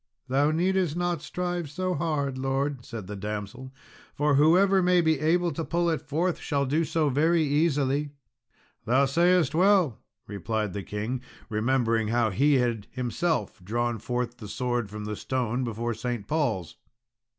"Thou 0.27 0.49
needest 0.49 0.95
not 0.95 1.21
strive 1.21 1.69
so 1.69 1.93
hard, 1.93 2.35
Lord," 2.35 2.83
said 2.83 3.05
the 3.05 3.15
damsel, 3.15 3.71
"for 4.15 4.33
whoever 4.33 4.81
may 4.81 4.99
be 4.99 5.19
able 5.19 5.51
to 5.53 5.63
pull 5.63 5.91
it 5.91 6.01
forth 6.01 6.39
shall 6.39 6.65
do 6.65 6.83
so 6.85 7.09
very 7.09 7.43
easily." 7.43 8.09
"Thou 8.85 9.05
sayest 9.05 9.53
well," 9.53 9.99
replied 10.25 10.73
the 10.73 10.81
king, 10.81 11.21
remembering 11.49 12.07
how 12.07 12.31
he 12.31 12.55
had 12.55 12.87
himself 12.89 13.63
drawn 13.63 13.99
forth 13.99 14.37
the 14.37 14.47
sword 14.47 14.89
from 14.89 15.05
the 15.05 15.15
stone 15.15 15.63
before 15.63 15.93
St. 15.93 16.27
Paul's. 16.27 16.77